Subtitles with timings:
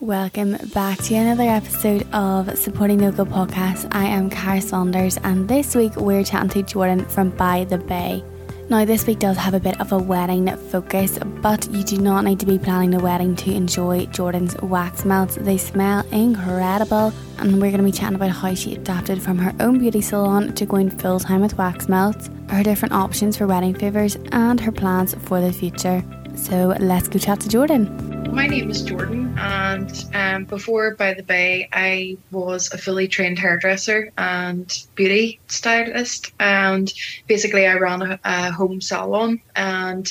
[0.00, 3.86] Welcome back to another episode of Supporting Local Podcast.
[3.92, 8.24] I am Cara Saunders, and this week we're chatting to Jordan from By the Bay.
[8.70, 12.24] Now, this week does have a bit of a wedding focus, but you do not
[12.24, 15.34] need to be planning a wedding to enjoy Jordan's wax melts.
[15.36, 19.54] They smell incredible, and we're going to be chatting about how she adapted from her
[19.60, 23.74] own beauty salon to going full time with wax melts, her different options for wedding
[23.74, 26.02] favours, and her plans for the future.
[26.36, 28.09] So, let's go chat to Jordan.
[28.32, 33.38] My name is Jordan, and um, before By the Bay, I was a fully trained
[33.38, 36.32] hairdresser and beauty stylist.
[36.38, 36.92] And
[37.26, 39.42] basically, I ran a, a home salon.
[39.56, 40.10] And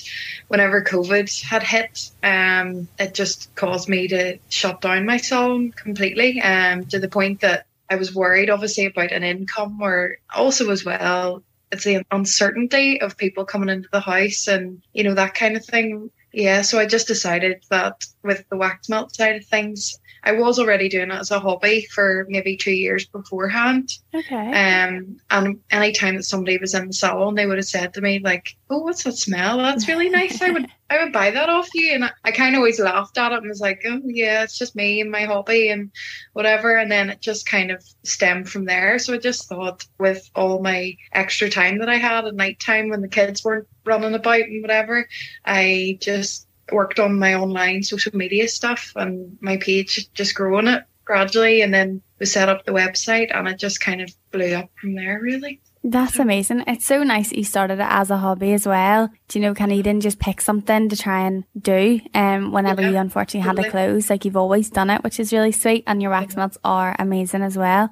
[0.49, 6.41] whenever COVID had hit, um, it just caused me to shut down my salon completely
[6.41, 10.83] um, to the point that I was worried, obviously, about an income or also as
[10.83, 15.55] well it's the uncertainty of people coming into the house and you know that kind
[15.55, 19.99] of thing yeah, so I just decided that with the wax melt side of things,
[20.23, 23.89] I was already doing it as a hobby for maybe two years beforehand.
[24.13, 24.35] Okay.
[24.35, 28.01] Um, and any time that somebody was in the salon, they would have said to
[28.01, 29.57] me like, "Oh, what's that smell?
[29.57, 30.41] That's really nice.
[30.41, 33.17] I would, I would buy that off you." And I, I kind of always laughed
[33.17, 35.91] at it and was like, "Oh, yeah, it's just me and my hobby and
[36.33, 38.99] whatever." And then it just kind of stemmed from there.
[38.99, 42.89] So I just thought, with all my extra time that I had at night time
[42.89, 45.07] when the kids weren't running about and whatever,
[45.45, 50.83] I just worked on my online social media stuff and my page just growing it
[51.05, 54.69] gradually and then we set up the website and it just kind of blew up
[54.79, 55.61] from there really.
[55.89, 56.65] That's amazing.
[56.67, 59.09] It's so nice that you started it as a hobby as well.
[59.27, 62.51] Do you know, kind of you didn't just pick something to try and do um,
[62.51, 64.07] whenever yeah, you unfortunately had to close.
[64.07, 65.83] Like you've always done it, which is really sweet.
[65.87, 67.89] And your wax melts are amazing as well.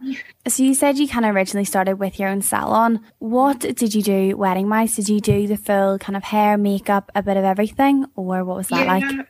[0.48, 3.02] So you said you kind of originally started with your own salon.
[3.18, 4.96] What did you do wedding wise?
[4.96, 8.06] Did you do the full kind of hair, makeup, a bit of everything?
[8.16, 9.28] Or what was that yeah, like?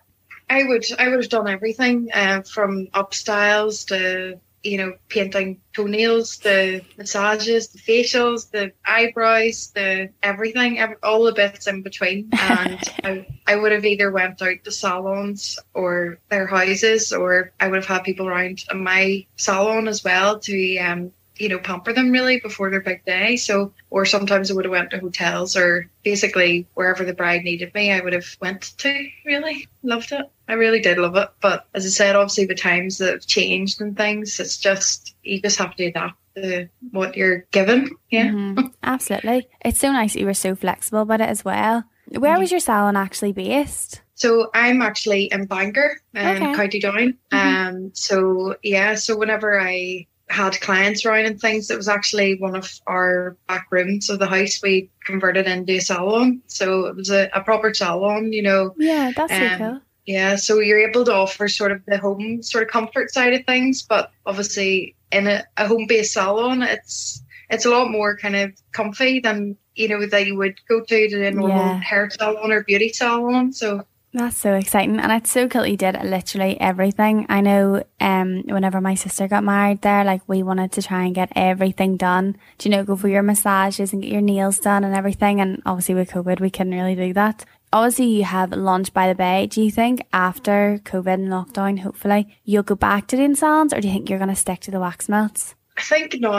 [0.50, 5.62] I would I would have done everything uh, from up styles to you know, painting
[5.74, 12.30] toenails, the massages, the facials, the eyebrows, the everything, every, all the bits in between.
[12.40, 17.68] And I, I would have either went out to salons or their houses, or I
[17.68, 22.12] would have had people around my salon as well to um, you know, pamper them
[22.12, 23.36] really before their big day.
[23.36, 27.74] So, or sometimes I would have went to hotels or basically wherever the bride needed
[27.74, 29.08] me, I would have went to.
[29.26, 30.26] Really loved it.
[30.48, 31.30] I really did love it.
[31.42, 35.42] But as I said, obviously the times that have changed and things, it's just you
[35.42, 37.90] just have to adapt to what you're given.
[38.10, 38.68] Yeah, mm-hmm.
[38.84, 39.48] absolutely.
[39.64, 41.84] It's so nice that you were so flexible about it as well.
[42.10, 42.42] Where mm-hmm.
[42.42, 44.02] was your salon actually based?
[44.16, 46.56] So I'm actually in Bangor, um, okay.
[46.56, 47.18] County Down.
[47.32, 47.38] Mm-hmm.
[47.38, 51.72] Um, so yeah, so whenever I had clients around and things.
[51.72, 55.80] It was actually one of our back rooms of the house we converted into a
[55.80, 56.42] salon.
[56.48, 58.76] So it was a, a proper salon, you know.
[58.78, 59.82] Yeah, that's um, so cool.
[60.06, 63.46] Yeah, so you're able to offer sort of the home sort of comfort side of
[63.46, 68.36] things, but obviously in a, a home based salon, it's it's a lot more kind
[68.36, 71.80] of comfy than you know that you would go to the normal yeah.
[71.82, 73.52] hair salon or beauty salon.
[73.52, 75.00] So that's so exciting.
[75.00, 77.26] And it's so cool you did literally everything.
[77.30, 81.14] I know um whenever my sister got married there, like we wanted to try and
[81.14, 82.38] get everything done.
[82.58, 85.62] Do you know, go for your massages and get your nails done and everything and
[85.66, 87.46] obviously with COVID we couldn't really do that.
[87.74, 89.46] Obviously you have lunch by the bay.
[89.48, 93.82] Do you think after COVID and lockdown, hopefully, you'll go back to doing salons or
[93.82, 95.54] do you think you're gonna stick to the wax melts?
[95.78, 96.32] I think now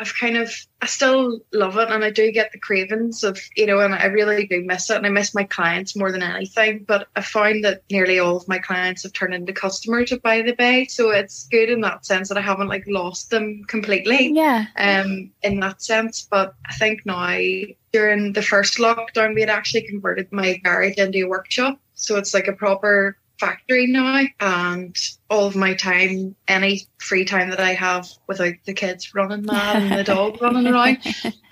[0.00, 0.50] I've kind of
[0.80, 4.06] I still love it and I do get the cravings of you know and I
[4.06, 7.62] really do miss it and I miss my clients more than anything but I find
[7.64, 11.10] that nearly all of my clients have turned into customers of By the Bay so
[11.10, 14.66] it's good in that sense that I haven't like lost them completely yeah.
[14.78, 17.38] um in that sense but I think now
[17.92, 22.32] during the first lockdown we had actually converted my garage into a workshop so it's
[22.32, 24.96] like a proper factory now and
[25.30, 29.82] all of my time any free time that i have without the kids running mad
[29.82, 30.98] and the dog running around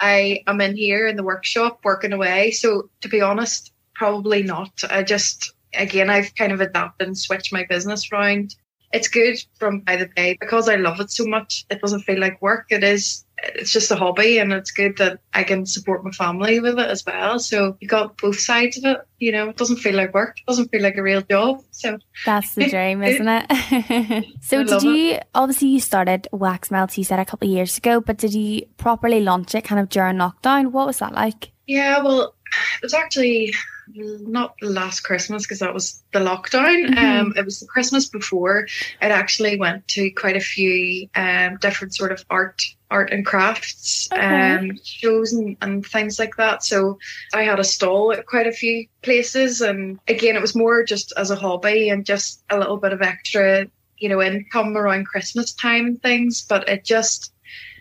[0.00, 4.70] i am in here in the workshop working away so to be honest probably not
[4.90, 8.54] i just again i've kind of adapted and switched my business around
[8.92, 11.66] it's good from by the bay because I love it so much.
[11.70, 12.66] It doesn't feel like work.
[12.70, 13.24] It is.
[13.42, 16.88] It's just a hobby, and it's good that I can support my family with it
[16.88, 17.38] as well.
[17.38, 18.98] So you got both sides of it.
[19.18, 20.38] You know, it doesn't feel like work.
[20.38, 21.62] It doesn't feel like a real job.
[21.70, 24.24] So that's the dream, isn't it?
[24.40, 25.14] so did you?
[25.14, 25.28] It.
[25.34, 26.98] Obviously, you started Wax Melts.
[26.98, 29.88] You said a couple of years ago, but did you properly launch it kind of
[29.88, 30.72] during lockdown?
[30.72, 31.52] What was that like?
[31.66, 32.34] Yeah, well,
[32.76, 33.52] it was actually
[33.94, 36.88] not last Christmas because that was the lockdown.
[36.88, 36.98] Mm-hmm.
[36.98, 38.66] Um, it was the Christmas before.
[39.00, 44.08] It actually went to quite a few um, different sort of art, art and crafts
[44.12, 44.56] okay.
[44.56, 46.64] um, shows and, and things like that.
[46.64, 46.98] So
[47.34, 51.12] I had a stall at quite a few places, and again, it was more just
[51.16, 53.66] as a hobby and just a little bit of extra
[53.98, 57.32] you know, income around Christmas time and things, but it just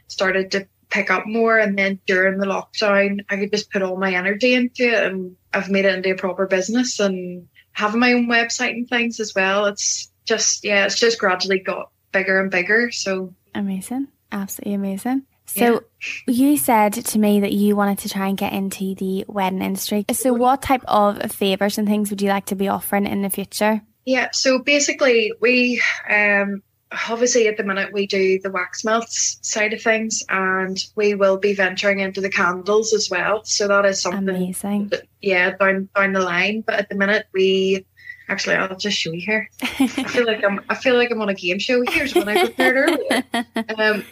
[0.07, 1.57] started to pick up more.
[1.57, 5.35] And then during the lockdown, I could just put all my energy into it, and
[5.53, 9.35] I've made it into a proper business and having my own website and things as
[9.35, 9.65] well.
[9.65, 12.91] It's just yeah, it's just gradually got bigger and bigger.
[12.91, 15.23] So amazing, absolutely amazing.
[15.47, 15.81] So
[16.27, 16.33] yeah.
[16.33, 20.05] you said to me that you wanted to try and get into the wedding industry.
[20.11, 23.29] So what type of favors and things would you like to be offering in the
[23.29, 23.81] future?
[24.05, 26.63] Yeah, so basically we um
[27.09, 31.37] obviously at the minute we do the wax melts side of things and we will
[31.37, 33.43] be venturing into the candles as well.
[33.43, 34.89] So that is something amazing.
[34.89, 36.61] That, yeah, down down the line.
[36.61, 37.85] But at the minute we
[38.29, 39.49] actually I'll just show you here.
[39.61, 41.83] I feel like I'm I feel like I'm on a game show.
[41.87, 43.23] Here's what I prepared earlier.
[43.77, 44.03] Um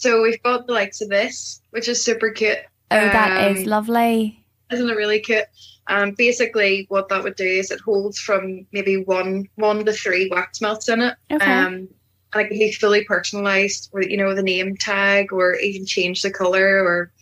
[0.00, 2.58] so we've got the likes of this, which is super cute.
[2.90, 4.42] Oh, that um, is lovely.
[4.72, 5.44] Isn't it really cute?
[5.88, 10.28] Um, basically, what that would do is it holds from maybe one one to three
[10.30, 11.14] wax melts in it.
[11.30, 11.44] Okay.
[11.44, 11.88] Um,
[12.32, 16.22] and it can be fully personalized with you know the name tag or even change
[16.22, 17.12] the color or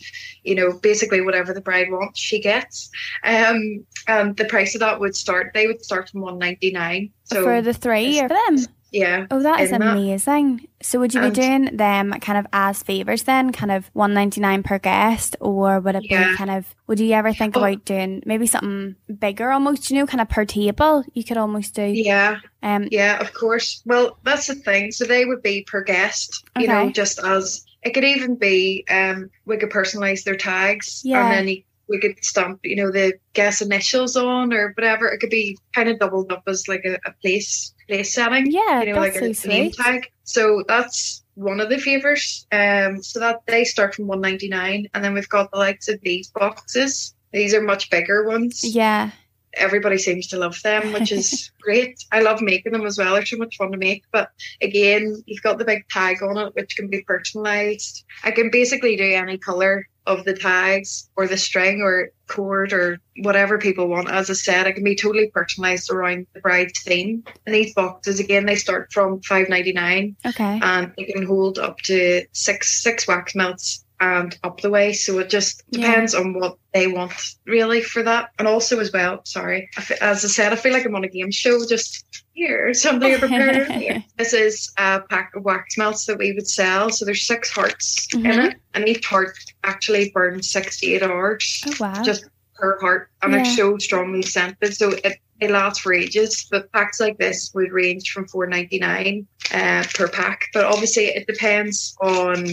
[0.44, 2.90] you know basically whatever the bride wants she gets
[3.24, 7.62] um and the price of that would start they would start from 199 so for
[7.62, 9.26] the three of them yeah.
[9.30, 10.56] Oh, that is amazing.
[10.56, 10.66] That.
[10.86, 14.40] So would you be doing them kind of as favors then, kind of one ninety
[14.40, 16.30] nine per guest, or would it yeah.
[16.30, 16.74] be kind of?
[16.86, 17.60] Would you ever think oh.
[17.60, 19.90] about doing maybe something bigger, almost?
[19.90, 21.04] You know, kind of per table.
[21.14, 21.82] You could almost do.
[21.82, 22.38] Yeah.
[22.62, 22.88] Um.
[22.90, 23.82] Yeah, of course.
[23.84, 24.92] Well, that's the thing.
[24.92, 26.44] So they would be per guest.
[26.56, 26.72] You okay.
[26.72, 28.84] know, just as it could even be.
[28.90, 31.24] Um, we could personalize their tags, yeah.
[31.24, 35.08] and then you we could stamp, you know, the guest initials on or whatever.
[35.08, 38.50] It could be kind of doubled up as like a, a place place setting.
[38.50, 40.10] Yeah, you know, like a so name tag.
[40.24, 42.46] So that's one of the favors.
[42.52, 45.88] Um, so that they start from one ninety nine, and then we've got the likes
[45.88, 47.14] of these boxes.
[47.32, 48.62] These are much bigger ones.
[48.64, 49.10] Yeah.
[49.58, 52.04] Everybody seems to love them, which is great.
[52.12, 53.14] I love making them as well.
[53.14, 54.04] They're so much fun to make.
[54.12, 58.04] But again, you've got the big tag on it, which can be personalized.
[58.24, 62.98] I can basically do any color of the tags or the string or cord or
[63.18, 64.10] whatever people want.
[64.10, 67.22] As I said, it can be totally personalised around the bride's theme.
[67.44, 70.16] And these boxes again they start from five ninety nine.
[70.26, 70.58] Okay.
[70.62, 74.92] And they can hold up to six six wax melts and up the way.
[74.92, 76.20] So it just depends yeah.
[76.20, 77.14] on what they want
[77.46, 78.30] really for that.
[78.38, 79.68] And also as well, sorry,
[80.00, 81.64] as I said, I feel like I'm on a game show.
[81.66, 84.04] Just here, something I prepared here.
[84.16, 86.90] This is a pack of wax melts that we would sell.
[86.90, 88.26] So there's six hearts mm-hmm.
[88.26, 91.62] in it, and each heart actually burns 68 hours.
[91.66, 92.02] Oh wow!
[92.02, 93.42] Just per heart, and yeah.
[93.42, 96.46] they're so strongly scented, so it they last for ages.
[96.50, 100.46] But packs like this would range from four ninety nine uh, per pack.
[100.52, 102.46] But obviously, it depends on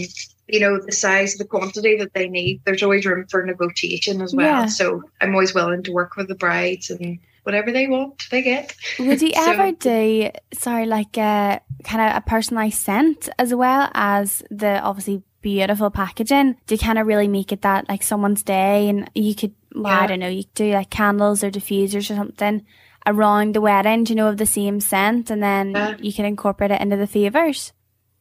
[0.48, 4.34] you know the size the quantity that they need there's always room for negotiation as
[4.34, 4.66] well yeah.
[4.66, 8.74] so i'm always willing to work with the brides and whatever they want they get
[8.98, 13.90] would you so, ever do sorry like a kind of a personalized scent as well
[13.94, 18.88] as the obviously beautiful packaging to kind of really make it that like someone's day
[18.88, 20.00] and you could well, yeah.
[20.00, 22.64] i don't know you could do like candles or diffusers or something
[23.06, 25.96] around the wedding you know of the same scent and then yeah.
[26.00, 27.72] you can incorporate it into the favors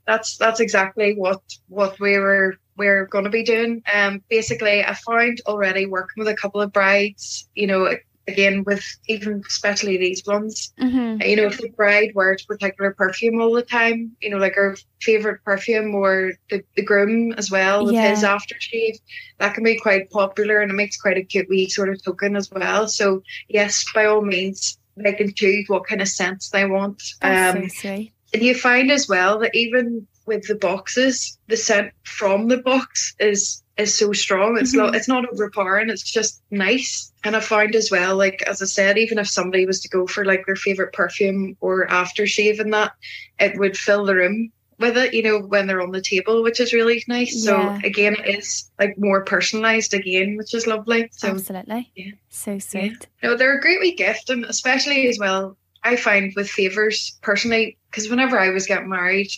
[0.06, 3.82] that's that's exactly what what we were we're going to be doing.
[3.94, 7.96] Um, basically, I found already working with a couple of brides, you know,
[8.28, 11.22] again with even especially these ones, mm-hmm.
[11.22, 14.76] you know, if the bride wears particular perfume all the time, you know, like her
[15.02, 18.10] favorite perfume or the, the groom as well with yeah.
[18.10, 19.00] his aftershave,
[19.40, 22.36] that can be quite popular and it makes quite a cute wee sort of token
[22.36, 22.88] as well.
[22.88, 27.02] So yes, by all means, they can choose what kind of scents they want.
[27.22, 28.06] That's um, so.
[28.36, 33.16] And you find as well that even with the boxes, the scent from the box
[33.18, 34.58] is is so strong.
[34.58, 34.88] It's mm-hmm.
[34.88, 35.90] not it's not overpowering.
[35.90, 37.14] It's just nice.
[37.24, 40.06] And I found as well, like as I said, even if somebody was to go
[40.06, 42.92] for like their favorite perfume or aftershave and that,
[43.40, 45.14] it would fill the room with it.
[45.14, 47.34] You know, when they're on the table, which is really nice.
[47.46, 47.78] Yeah.
[47.80, 51.08] So again, it is like more personalized again, which is lovely.
[51.14, 51.90] So, Absolutely.
[51.96, 52.12] Yeah.
[52.28, 53.08] So sweet.
[53.24, 53.30] Yeah.
[53.30, 57.78] No, they're a great wee gift, and especially as well I find with favors personally,
[57.90, 59.30] because whenever I was getting married,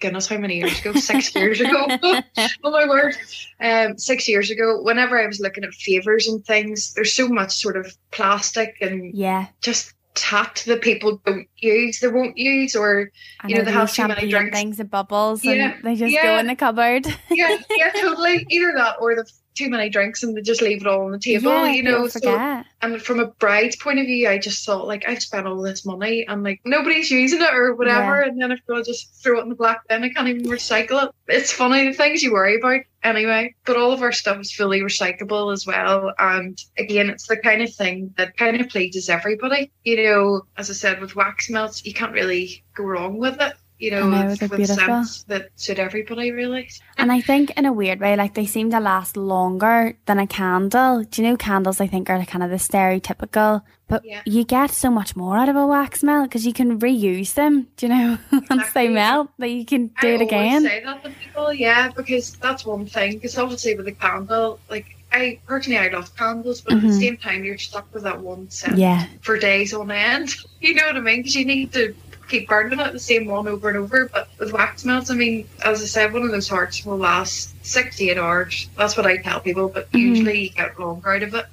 [0.00, 0.92] goodness, how many years ago?
[0.94, 1.86] Six years ago.
[2.64, 3.16] oh my word.
[3.60, 7.52] Um, six years ago, whenever I was looking at favors and things, there's so much
[7.52, 13.12] sort of plastic and yeah, just tat that people don't use, they won't use, or
[13.44, 14.56] you know, know they have too many drinks.
[14.56, 16.24] things, the bubbles, yeah, and they just yeah.
[16.24, 17.06] go in the cupboard.
[17.30, 18.44] yeah, yeah, totally.
[18.50, 21.18] Either that or the too many drinks and they just leave it all on the
[21.18, 22.06] table, yeah, you know.
[22.06, 25.60] So, and from a bride's point of view, I just thought like I've spent all
[25.62, 29.38] this money and like nobody's using it or whatever, and then if I just throw
[29.38, 31.10] it in the black bin, I can't even recycle it.
[31.28, 33.54] It's funny the things you worry about anyway.
[33.64, 36.12] But all of our stuff is fully recyclable as well.
[36.18, 39.70] And again, it's the kind of thing that kind of pleases everybody.
[39.84, 43.54] You know, as I said, with wax melts, you can't really go wrong with it
[43.78, 46.68] you know, know with, with scents that suit everybody really.
[46.98, 50.26] And I think in a weird way, like they seem to last longer than a
[50.26, 51.04] candle.
[51.04, 51.80] Do you know candles?
[51.80, 54.22] I think are kind of the stereotypical, but Yeah.
[54.24, 57.68] you get so much more out of a wax melt because you can reuse them.
[57.76, 58.18] Do you know?
[58.50, 60.62] Once they melt, that you can do I it again.
[60.62, 63.12] say that to people, yeah, because that's one thing.
[63.14, 66.86] Because obviously with a candle, like I personally I love candles, but at Mhm.
[66.88, 70.34] the same time you're stuck with that one scent Yeah, for days on end.
[70.60, 71.18] You know what I mean?
[71.18, 71.94] Because you need to
[72.28, 74.08] keep burning it the same one over and over.
[74.12, 77.54] But with wax melts, I mean, as I said, one of those hearts will last
[77.64, 78.68] six to eight hours.
[78.76, 79.68] That's what I tell people.
[79.68, 80.00] But Mhm.
[80.00, 81.46] usually you get longer out of it,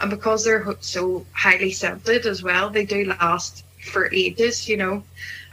[0.00, 4.68] and because they're so highly scented as well, they do last for ages.
[4.68, 5.02] You know,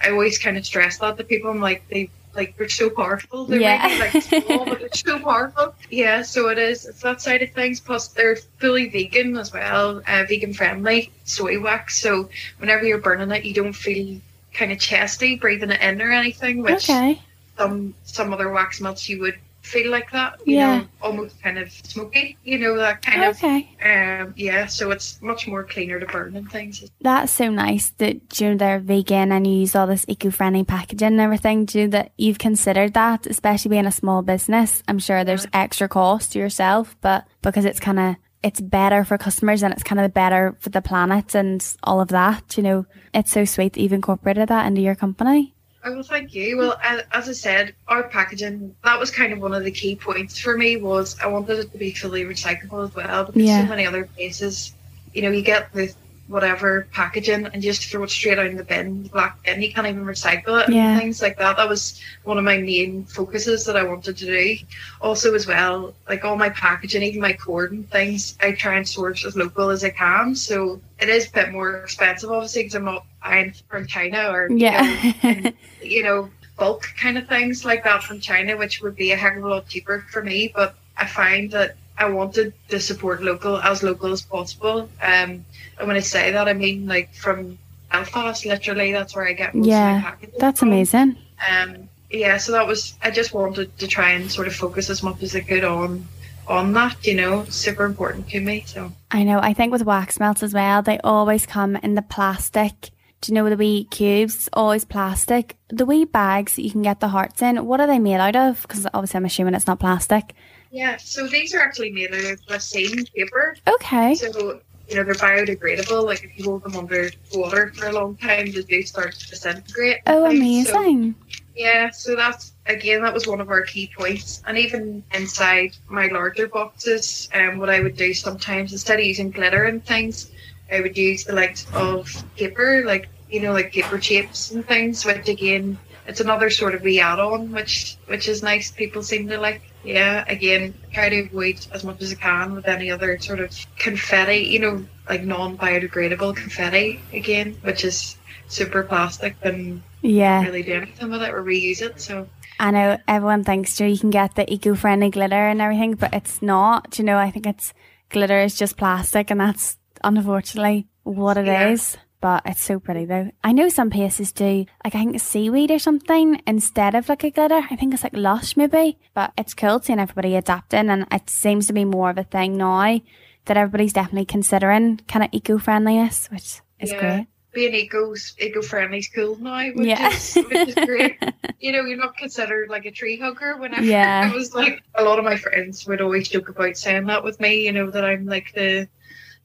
[0.03, 1.51] I always kind of stress that to people.
[1.51, 2.10] I'm like they.
[2.36, 3.46] Like they're so powerful.
[3.46, 3.82] They're Yeah.
[3.88, 5.74] really like small, but they're so powerful.
[5.89, 6.86] Yeah, so it is.
[6.86, 7.79] It's that side of things.
[7.79, 11.98] Plus, they're fully vegan as well, uh, vegan friendly soy wax.
[12.01, 12.27] So
[12.58, 14.20] whenever you're burning it, you don't feel
[14.55, 16.62] kind of chesty breathing it in or anything.
[16.62, 17.21] Which okay.
[17.57, 20.39] some some other wax melts you would feel like that.
[20.45, 20.77] You Yeah.
[20.77, 22.38] know, almost kind of smoky.
[22.43, 23.67] You know that kind Okay.
[23.81, 24.67] of um yeah.
[24.67, 26.83] So it's much more cleaner to burn and things.
[27.01, 31.07] That's so nice that you know they're vegan and you use all this eco-friendly packaging
[31.07, 31.65] and everything.
[31.65, 34.83] Do you know that you've considered that, especially being a small business?
[34.88, 38.15] I'm sure there's extra cost to yourself, but because it's kind of
[38.46, 42.10] it's better for customers and it's kind of better for the planet and all of
[42.10, 42.56] that.
[42.56, 45.56] You know, it's so sweet that you've incorporated that into your company.
[45.84, 46.56] Oh, well, thank you.
[46.58, 46.80] Well,
[47.12, 50.56] as I said, our packaging, that was kind of one of the key points for
[50.58, 53.64] me was I wanted it to be fully recyclable as well because Yeah.
[53.64, 54.74] so many other places,
[55.14, 55.92] you know, you get the
[56.27, 59.72] whatever packaging and just throw it straight out in the bin, the black bin, you
[59.72, 60.91] can't even recycle it Yeah.
[60.91, 61.58] and things like that.
[61.58, 64.55] That was one of my main focuses that I wanted to do.
[65.01, 68.88] Also as well, like all my packaging, even my cord and things, I try and
[68.88, 70.36] source as local as I can.
[70.36, 74.50] So it is a bit more expensive obviously because I'm not buying from China or
[74.50, 75.51] you know, Yeah.
[75.84, 79.38] you know, bulk kind of things like that from China, which would be a heck
[79.38, 80.51] of a lot cheaper for me.
[80.55, 84.90] But I find that I wanted to support local as local as possible.
[85.02, 85.46] Um,
[85.80, 87.58] and when I say that, I mean like from
[87.92, 90.36] Belfast, literally, that's where I get most Yeah, of my packages.
[90.36, 90.70] Yeah, that's from.
[90.70, 91.18] amazing.
[91.50, 95.02] Um, yeah, so that was I just wanted to try and sort of focus as
[95.04, 96.08] much as I could on
[96.48, 97.06] on that.
[97.06, 98.64] You know, super important to me.
[98.68, 99.40] So I know.
[99.40, 102.92] I think with wax melts as well, they always come in the plastic.
[103.22, 104.50] Do you know the wee cubes?
[104.54, 105.56] Always plastic.
[105.70, 108.36] The wee bags that you can get the hearts in, what are they made out
[108.36, 108.62] of?
[108.62, 110.34] Because obviously I'm assuming it's not plastic.
[110.72, 113.55] Yeah, so these are actually made out of the same paper.
[113.67, 114.15] Okay.
[114.15, 116.05] So, you know, they're biodegradable.
[116.05, 119.29] Like if you hold them under water for a long time, they do start to
[119.29, 120.00] disintegrate.
[120.07, 120.25] Oh.
[120.25, 121.15] So, amazing.
[121.55, 124.43] yeah, so that's again that was one of our key points.
[124.45, 129.31] And even inside my larger boxes, um, what I would do sometimes instead of using
[129.31, 130.31] glitter and things,
[130.72, 135.05] I would use the likes of paper, like you know, like paper shapes and things.
[135.05, 138.71] Which again, it's another sort of wee add-on, which which is nice.
[138.71, 139.62] People seem to like.
[139.83, 143.55] Yeah, again, try to avoid as much as I can with any other sort of
[143.77, 150.41] confetti, you know, like non-biodegradable confetti again, which is super plastic and Yeah.
[150.43, 152.01] really do anything with it or reuse it.
[152.01, 152.27] So
[152.59, 156.41] I know everyone thinks you can get the eco friendly glitter and everything, but it's
[156.41, 156.97] not.
[156.97, 157.71] You know, I think it's
[158.09, 161.95] glitter is just plastic and that's unfortunately what it is.
[162.25, 163.29] But it's so pretty though.
[163.44, 167.29] I know some places do like I think seaweed or something instead of like a
[167.29, 167.62] glitter.
[167.70, 168.98] I think it's like Lush maybe.
[169.13, 172.58] But it's cool seeing everybody adapting and it seems to be more of a thing
[172.58, 173.00] now
[173.46, 177.00] that everybody's definitely considering kind of eco friendliness, which is Yeah.
[177.00, 177.27] great.
[177.53, 180.10] being eco eco friendly is cool now, which Yeah.
[180.10, 181.17] is which is great.
[181.60, 183.55] you know, you're not considered like a tree hugger.
[183.58, 184.27] Whenever Yeah.
[184.27, 187.39] it was like a lot of my friends would always joke about saying that with
[187.39, 187.67] me.
[187.67, 188.88] You know that I'm like the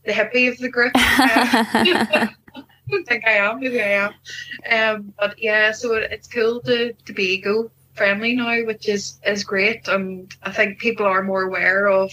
[0.07, 0.93] the hippie of the group.
[1.21, 2.31] Um,
[3.07, 3.61] Think I am.
[3.61, 4.15] Maybe I am.
[4.71, 9.45] Um, but yeah, so it's cool to to be eco friendly now, which is is
[9.45, 9.89] great.
[9.89, 12.13] And I think people are more aware of.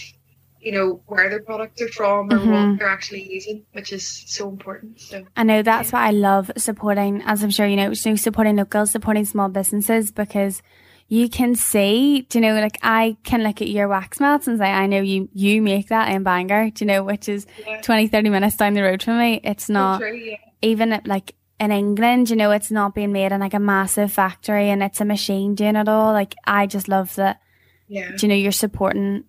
[0.60, 2.70] You know where their products are from or Mhm.
[2.72, 5.00] what they're actually using, which is so important.
[5.00, 8.56] So I know that's why I love supporting, as I'm sure you know, know, supporting
[8.56, 10.60] locals, supporting small businesses because
[11.08, 14.58] you can see, do you know, like I can look at your wax melts and
[14.58, 17.80] say, I know you, you make that in Bangor, do you know, which is yeah.
[17.80, 19.40] 20, 30 minutes down the road from me.
[19.42, 20.36] It's not True, yeah.
[20.62, 24.70] Even like in England, you know, it's not being made in like a massive factory
[24.70, 26.12] and it's a machine doing it all.
[26.12, 27.40] Like I just love that,
[27.88, 28.10] Yeah.
[28.20, 29.24] you know, you're supporting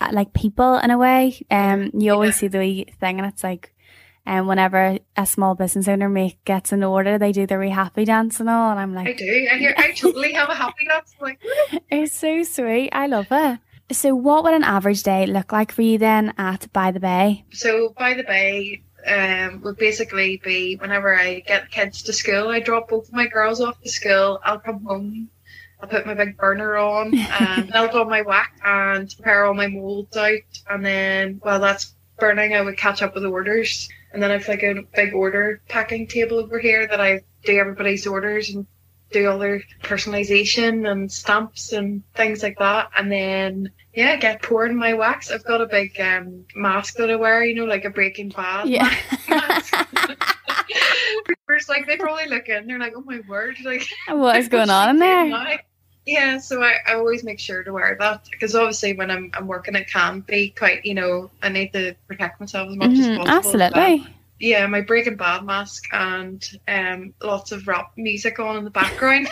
[0.00, 1.40] uh, like people in a way.
[1.50, 3.74] Um, you always see the wee thing, and it's like,
[4.26, 7.68] and um, whenever a small business owner make gets an order, they do the wee
[7.68, 9.48] happy dance and all, and I'm like, I do.
[9.52, 11.14] I hear, I totally have a happy dance.
[11.20, 11.38] Like,
[11.90, 12.88] it's so sweet.
[12.92, 13.58] I love it.
[13.92, 17.44] So, what would an average day look like for you then at By the Bay?
[17.52, 22.60] So, By the Bay um, would basically be whenever I get kids to school, I
[22.60, 24.40] drop both of my girls off to school.
[24.44, 25.28] I'll come home,
[25.80, 29.68] I'll put my big burner on, and I'll do my whack and prepare all my
[29.68, 30.40] molds out.
[30.68, 33.88] And then while that's burning, I would catch up with the orders.
[34.12, 38.06] And then I've like a big order packing table over here that I do everybody's
[38.06, 38.66] orders and
[39.14, 42.90] do all their personalization and stamps and things like that.
[42.96, 45.30] And then yeah, get pouring my wax.
[45.30, 48.68] I've got a big um, mask that I wear, you know, like a Breaking Bad.
[48.68, 48.90] Yeah.
[51.46, 54.70] First, like they probably look in, they're like, "Oh my word!" Like, what is going
[54.70, 55.60] on in there?
[56.06, 59.46] Yeah, so I, I always make sure to wear that because obviously when I'm I'm
[59.46, 63.00] working, it can be quite, you know, I need to protect myself as much mm-hmm,
[63.00, 63.62] as possible.
[63.62, 64.14] Absolutely
[64.44, 69.28] yeah, my Breaking Bad mask and um, lots of rap music on in the background.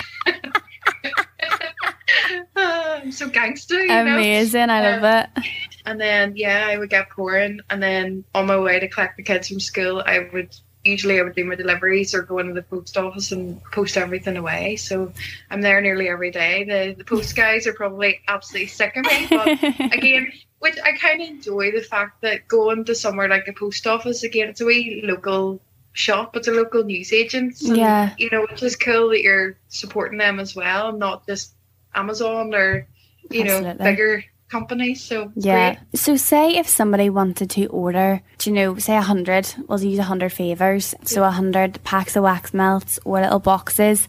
[2.57, 3.79] I'm so gangster.
[3.79, 4.73] Amazing, know?
[4.73, 5.49] I love um, it.
[5.85, 9.23] And then yeah, I would get pouring, and then on my way to collect the
[9.23, 12.63] kids from school, I would usually I would do my deliveries or go into the
[12.63, 14.77] post office and post everything away.
[14.77, 15.13] So
[15.51, 16.65] I'm there nearly every day.
[16.65, 19.49] The the post guys are probably absolutely sick of me, but
[19.93, 23.87] again, which I kind of enjoy the fact that going to somewhere like a post
[23.87, 25.61] office again, it's a wee local
[25.93, 27.61] shop, it's a local news agent.
[27.63, 28.15] And, yeah.
[28.19, 31.53] You know, which is cool that you're supporting them as well, not just
[31.95, 32.87] Amazon or,
[33.31, 33.75] you Absolutely.
[33.75, 35.03] know, bigger companies.
[35.03, 35.75] So yeah.
[35.75, 35.99] Great.
[35.99, 39.99] So say if somebody wanted to order, do you know, say a hundred, we'll use
[39.99, 44.09] a hundred favors, so a hundred packs of wax melts or little boxes.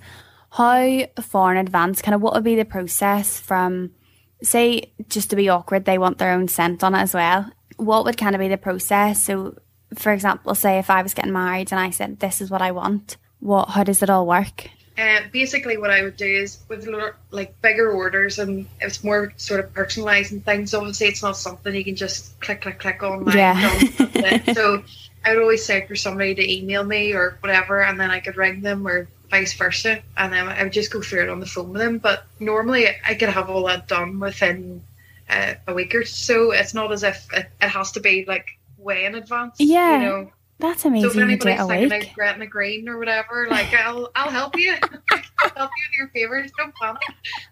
[0.52, 3.92] How far in advance, kind of, what would be the process from
[4.44, 7.50] say just to be awkward, they want their own scent on it as well.
[7.78, 9.24] What would kind of be the process?
[9.24, 9.58] So,
[9.98, 12.72] for example, say if I was getting married and I said, "This is what I
[12.72, 13.70] want," what?
[13.70, 14.70] How does it all work?
[14.96, 16.88] Uh, basically, what I would do is with
[17.32, 20.74] like bigger orders, and it's more sort of personalising things.
[20.74, 23.26] Obviously, it's not something you can just click, click, click on.
[23.32, 23.80] Yeah.
[24.54, 24.84] so
[25.26, 28.38] I would always say for somebody to email me or whatever, and then I could
[28.38, 31.48] ring them or vice versa, and then I would just go through it on the
[31.48, 31.98] phone with them.
[31.98, 34.84] But normally, I could have all that done within
[35.28, 36.52] uh, a week or so.
[36.52, 38.46] It's not as if it, it, has to be like
[38.78, 39.56] way in advance.
[39.60, 40.32] Yeah, you know.
[40.64, 41.10] That's amazing.
[41.10, 44.74] So if anybody's thinking of Gretna Green or whatever, like I'll I'll help you.
[45.12, 46.52] I'll help you with your favours.
[46.58, 47.02] Don't panic.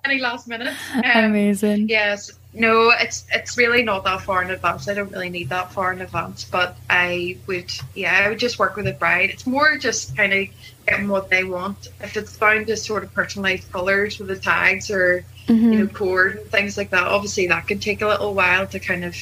[0.05, 0.73] Any last minute.
[0.95, 1.89] Um, amazing.
[1.89, 2.31] Yes.
[2.53, 4.87] No, it's it's really not that far in advance.
[4.87, 8.57] I don't really need that far in advance, but I would yeah, I would just
[8.57, 9.29] work with a bride.
[9.29, 10.47] It's more just kind of
[10.87, 11.89] getting what they want.
[11.99, 15.73] If it's down to sort of personalized colours with the tags or mm-hmm.
[15.73, 18.79] you know cord and things like that, obviously that can take a little while to
[18.79, 19.17] kind of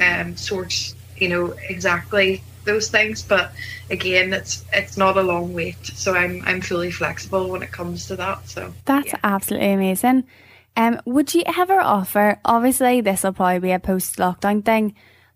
[0.00, 3.22] um source you know exactly those things.
[3.22, 3.52] But
[3.90, 8.06] again, it's it's not a long wait, so I'm I'm fully flexible when it comes
[8.08, 8.48] to that.
[8.48, 9.20] So that's yeah.
[9.22, 10.24] absolutely amazing.
[10.76, 12.40] Um, would you ever offer?
[12.44, 14.94] Obviously, this will probably be a post lockdown thing,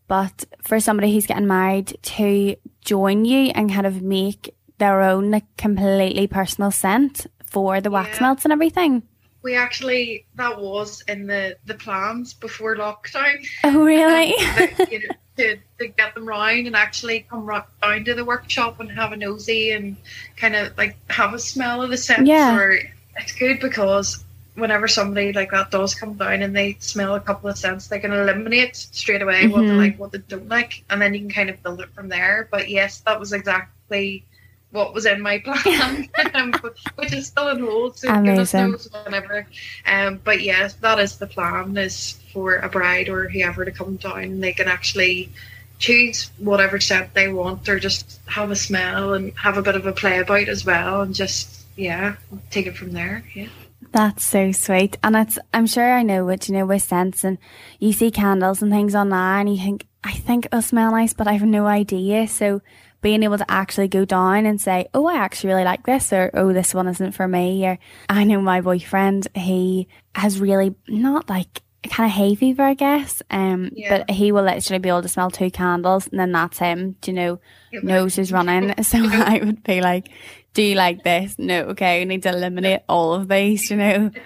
[0.08, 5.30] but for somebody who's getting married to join you and kind of make their own
[5.30, 8.26] like, completely personal scent for the wax yeah.
[8.26, 9.02] melts and everything.
[9.48, 13.46] We actually that was in the the plans before lockdown.
[13.64, 14.34] Oh really?
[14.58, 18.26] Um, you know, to, to get them round and actually come right down to the
[18.26, 19.96] workshop and have a nosy and
[20.36, 22.26] kind of like have a smell of the scent.
[22.26, 22.58] Yeah.
[22.58, 22.78] Or
[23.16, 24.22] it's good because
[24.54, 28.00] whenever somebody like that does come down and they smell a couple of scents, they
[28.00, 29.52] can eliminate straight away mm-hmm.
[29.52, 29.78] what they mm-hmm.
[29.78, 32.48] like, what they don't like, and then you can kind of build it from there.
[32.50, 34.26] But yes, that was exactly
[34.70, 36.52] what was in my plan, um,
[36.96, 37.96] which is still in hold.
[37.98, 38.72] So Amazing.
[38.72, 39.46] knows whenever.
[39.86, 43.96] Um, but yes, that is the plan: is for a bride or whoever to come
[43.96, 45.30] down, and they can actually
[45.78, 49.86] choose whatever scent they want, or just have a smell and have a bit of
[49.86, 52.16] a play about as well, and just yeah,
[52.50, 53.24] take it from there.
[53.34, 53.48] Yeah.
[53.92, 54.98] That's so sweet.
[55.02, 57.38] And it's I'm sure I know what you know with scents and
[57.78, 61.26] you see candles and things online and you think, I think it'll smell nice, but
[61.26, 62.28] I have no idea.
[62.28, 62.60] So
[63.00, 66.30] being able to actually go down and say, oh, I actually really like this, or
[66.34, 67.66] oh, this one isn't for me.
[67.66, 72.74] Or I know my boyfriend, he has really not like kind of hay fever, I
[72.74, 73.22] guess.
[73.30, 73.98] Um, yeah.
[73.98, 76.96] but he will literally be able to smell two candles, and then that's him.
[77.00, 77.40] Do you know,
[77.72, 78.74] yeah, nose is running.
[78.82, 80.08] so I would be like,
[80.54, 81.36] "Do you like this?
[81.38, 82.00] No, okay.
[82.00, 84.10] We need to eliminate all of these." You know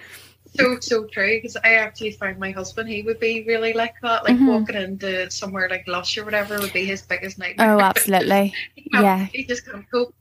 [0.55, 4.25] so so true because I actually find my husband he would be really like that
[4.25, 4.47] like mm-hmm.
[4.47, 7.75] walking into somewhere like Lush or whatever would be his biggest nightmare.
[7.75, 8.55] Oh absolutely.
[8.75, 9.27] He yeah.
[9.33, 10.15] he just can't cope.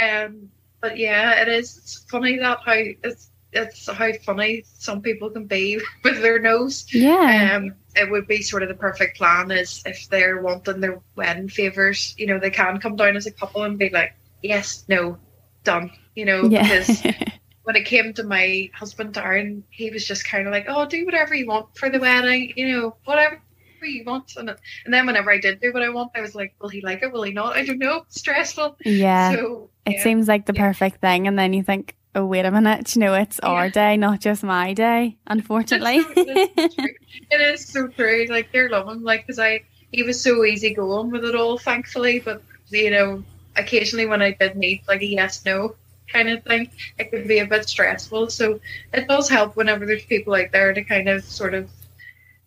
[0.00, 5.30] Um but yeah it is it's funny that how it's it's how funny some people
[5.30, 6.86] can be with their nose.
[6.92, 7.56] Yeah.
[7.56, 11.48] Um it would be sort of the perfect plan is if they're wanting their wedding
[11.48, 15.18] favors, you know, they can come down as a couple and be like, yes, no,
[15.64, 16.62] done, you know, Yeah.
[16.62, 17.02] because
[17.68, 21.04] when it came to my husband Darren, he was just kind of like, "Oh, do
[21.04, 23.42] whatever you want for the wedding, you know, whatever
[23.82, 26.54] you want." And, and then whenever I did do what I want, I was like,
[26.62, 27.12] "Will he like it?
[27.12, 27.58] Will he not?
[27.58, 28.06] I don't know.
[28.08, 29.32] Stressful." yeah.
[29.32, 30.02] So it yeah.
[30.02, 30.66] seems like the Yeah.
[30.66, 31.26] perfect thing.
[31.26, 34.42] And then you think, oh, wait a minute, you know, it's our day, not just
[34.42, 36.00] my day, unfortunately.
[36.00, 36.94] So- it's so true.
[37.32, 38.24] it is so true.
[38.30, 39.60] Like they're loving, like because I
[39.92, 42.20] he was so easy going with it all, thankfully.
[42.20, 43.22] But you know,
[43.56, 45.74] occasionally when I did need like a yes no
[46.12, 48.30] kind of thing, it could be a bit stressful.
[48.30, 48.60] So
[48.92, 51.70] it does help whenever there's people out there to kind of sort of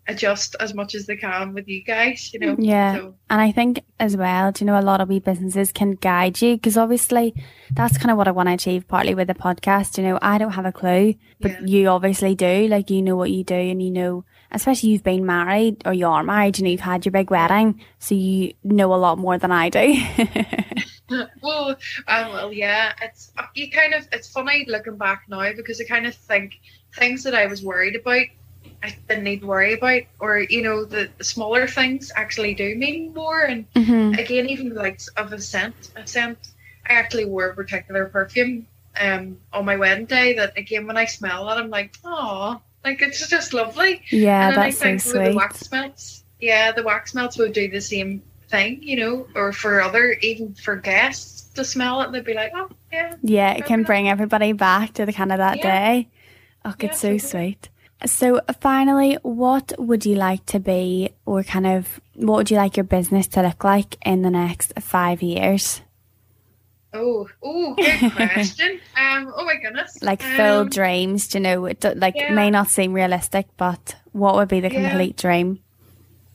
[0.08, 2.34] adjust as much as they can with you guys.
[2.34, 2.56] You know.
[2.58, 2.96] Yeah.
[2.96, 5.92] So, And I think as well, do you know, a lot of wee businesses can
[5.92, 7.34] guide you because obviously
[7.72, 9.98] that's kind of what I want to achieve partly with the podcast.
[9.98, 11.66] You know, I don't have a clue, but Yeah.
[11.66, 12.68] you obviously do.
[12.68, 16.24] Like, you know what you do and you know, especially you've been married or you're
[16.24, 17.80] married, you know, you've had your big wedding.
[18.00, 19.96] So you know a lot more than I do.
[21.42, 21.70] well,
[22.08, 26.06] um, well, yeah, it's you kind of it's funny looking back now because I kind
[26.06, 26.60] of think
[26.96, 28.26] things that I was worried about,
[28.84, 32.76] I didn't need to worry about, or you know, the, the smaller things actually do
[32.76, 33.42] mean more.
[33.44, 36.40] And hmm again, even the likes of a scent, a scent,
[36.88, 38.68] I actually wore a particular perfume
[39.00, 43.02] um on my wedding day that again when I smell it, I'm like, oh, like
[43.02, 44.02] it's just lovely.
[44.12, 47.54] Yeah, and that's so I think with the wax melts, yeah, the wax melts would
[47.54, 52.12] do the same thing, you know, or for other, even for guests to smell it,
[52.12, 53.16] they'd be like, oh, yeah.
[53.24, 55.64] Yeah, it can bring everybody back to the kind of that Yeah.
[55.64, 56.10] day.
[56.66, 57.70] Oh, Yeah, it's so sweet.
[58.06, 62.76] So, finally, what would you like to be, or kind of what would you like
[62.76, 65.82] your business to look like in the next five years?
[66.94, 68.80] Oh, oh, good question.
[68.98, 70.02] um, oh my goodness.
[70.02, 71.62] Like full um, dreams, do you know,
[71.96, 72.34] like yeah.
[72.34, 75.60] may not seem realistic, but what would be the complete dream?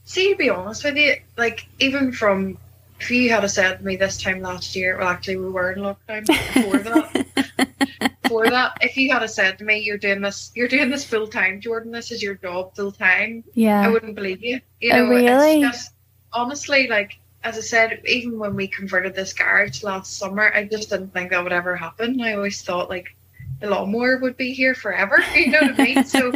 [0.06, 2.56] See, to be honest with you, like even from
[3.00, 5.80] if you had said to me this time last year, well, actually we were in
[5.80, 8.12] lockdown before that.
[8.22, 11.26] before that, if you had said to me, "You're doing this, you're doing this full
[11.26, 11.92] time, Jordan.
[11.92, 14.60] This is your job full time," yeah, I wouldn't believe you.
[14.80, 15.62] You Oh, know, really?
[15.62, 15.92] it's just
[16.32, 20.90] honestly like as I said, even when we converted this garage last summer, I just
[20.90, 22.20] didn't think that would ever happen.
[22.20, 23.14] I always thought like
[23.60, 25.18] the lawnmower would be here forever.
[25.34, 26.04] You know what I mean?
[26.04, 26.32] So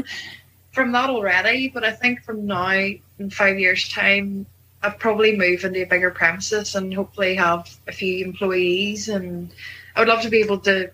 [0.72, 2.70] from that already, but I think from now
[3.18, 4.46] in five years' time,
[4.82, 9.52] I'd probably move into a bigger premises and hopefully have a few employees and
[9.94, 10.90] I would love to be able to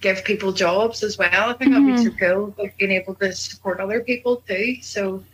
[0.00, 1.50] give people jobs as well.
[1.50, 2.02] I think that'd be mm-hmm.
[2.02, 4.76] so cool, like being able to support other people too.
[4.82, 5.24] So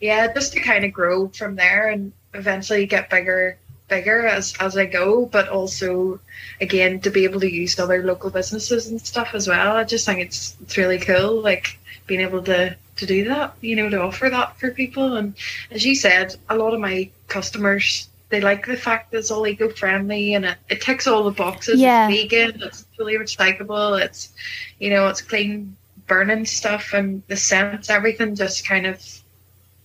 [0.00, 4.76] yeah, just to kind of grow from there and eventually get bigger bigger as as
[4.76, 6.20] I go, but also
[6.60, 9.76] again to be able to use other local businesses and stuff as well.
[9.76, 13.76] I just think it's it's really cool, like being able to to do that, you
[13.76, 15.16] know, to offer that for people.
[15.16, 15.34] And
[15.70, 19.46] as you said, a lot of my customers they like the fact that it's all
[19.46, 21.78] eco friendly and it, it ticks all the boxes.
[21.78, 22.08] Yeah.
[22.08, 24.32] It's vegan, it's fully recyclable, it's
[24.80, 25.76] you know, it's clean
[26.06, 29.04] burning stuff and the scents, everything just kind of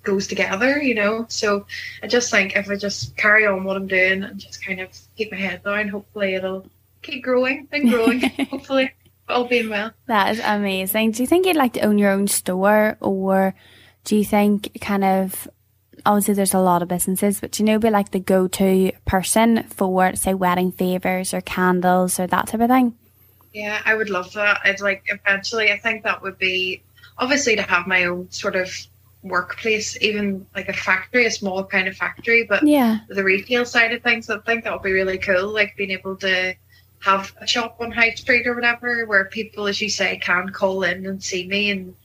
[0.03, 1.25] goes together, you know.
[1.27, 1.65] So
[2.01, 4.97] I just think if I just carry on what I'm doing and just kind of
[5.17, 6.65] keep my head down, hopefully it'll
[7.01, 8.21] keep growing and growing.
[8.49, 8.91] hopefully,
[9.29, 9.91] all being well.
[10.07, 11.11] That is amazing.
[11.11, 13.53] Do you think you'd like to own your own store or
[14.03, 15.47] do you think kind of
[16.05, 18.91] obviously there's a lot of businesses, but do you know be like the go to
[19.05, 22.95] person for say wedding favours or candles or that type of thing?
[23.53, 24.61] Yeah, I would love that.
[24.63, 25.71] I'd like eventually.
[25.71, 26.83] I think that would be
[27.17, 28.69] obviously to have my own sort of
[29.23, 32.99] workplace, even like a factory, a small kind of factory, but Yeah.
[33.09, 35.47] the retail side of things, I think that would be really cool.
[35.49, 36.53] Like being able to
[36.99, 40.83] have a shop on High Street or whatever, where people, as you say, can call
[40.83, 41.95] in and see me and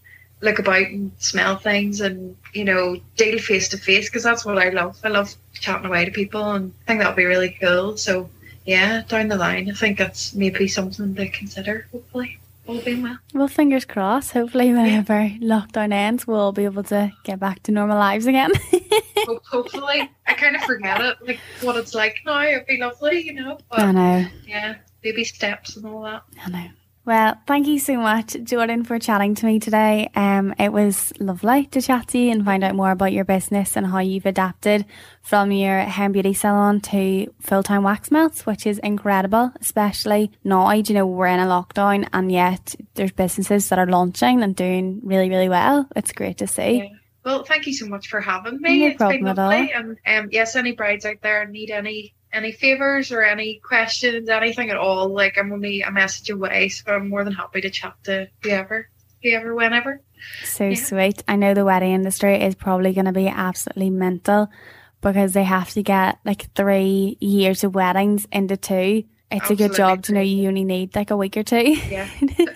[0.43, 4.59] look about and smell things and you know deal face to face because that's what
[4.59, 4.99] I love.
[5.05, 7.97] I love chatting away to people and I think that would be really cool.
[7.97, 8.29] So
[8.67, 11.87] yeah, down the line, I think that's maybe something to consider.
[11.93, 13.19] Hopefully, all being well.
[13.35, 14.33] Well, fingers crossed.
[14.33, 18.53] Hopefully, whenever lockdown ends, we'll be able to get back to normal lives again.
[19.51, 22.43] Hopefully, I kind of forget it, like what it's like now.
[22.43, 23.59] It'd be lovely, you know.
[23.71, 24.27] But I know.
[24.47, 26.23] yeah, baby steps and all that.
[26.45, 26.69] I know.
[27.05, 30.09] Well, thank you so much, Jordan, for chatting to me today.
[30.15, 33.77] Um, it was lovely to chat to you and find out more about your business
[33.77, 34.87] and how you've adapted
[35.21, 40.31] from your hair and beauty salon to full time wax melts, which is incredible, especially
[40.45, 40.71] now.
[40.71, 45.01] You know, we're in a lockdown and yet there's businesses that are launching and doing
[45.03, 45.89] really, really well.
[45.97, 46.79] It's great to see.
[46.79, 46.89] Yeah.
[47.25, 48.81] Well, thank you so much for having me.
[48.81, 49.51] No It's problem been at all.
[49.51, 54.71] And um, yes, any brides out there need any any favors or any questions, anything
[54.71, 57.95] at all, like I'm only a message away, so I'm more than happy to chat
[58.05, 58.89] to whoever.
[59.23, 60.01] whoever, whenever.
[60.45, 60.75] So yeah.
[60.77, 61.23] sweet.
[61.29, 64.49] I know the wedding industry is probably going to be absolutely mental
[65.01, 69.05] because they have to get like three years of weddings into two.
[69.33, 69.65] It's Absolutely.
[69.65, 71.73] a good job to know you only need like a week or two.
[71.89, 72.07] Yeah,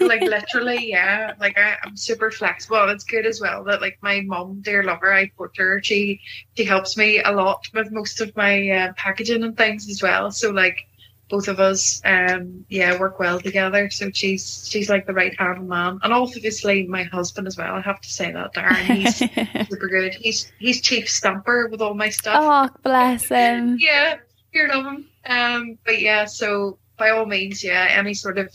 [0.01, 1.33] like literally, yeah.
[1.41, 2.91] Like I, am super flexible.
[2.91, 5.83] It's good as well that like my mom, dear lover, I put her.
[5.83, 6.21] She
[6.55, 10.31] she helps me a lot with most of my uh, packaging and things as well.
[10.31, 10.87] So like
[11.31, 13.89] both of us, um, yeah, work well together.
[13.89, 17.75] So she's she's like the right hand man, and obviously my husband as well.
[17.75, 18.77] I have to say that, Darren.
[18.77, 19.17] He's
[19.69, 20.15] super good.
[20.15, 22.39] He's he's chief stamper with all my stuff.
[22.39, 23.79] Oh, bless him.
[23.81, 24.17] yeah,
[24.65, 25.07] love him.
[25.27, 28.51] Um, but yeah, so by all means, yeah, any sort of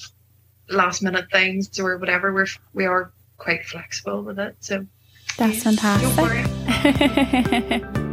[0.70, 4.56] last minute things or whatever, we're we are quite flexible with it.
[4.60, 4.86] So
[5.38, 7.84] that's yeah, fantastic.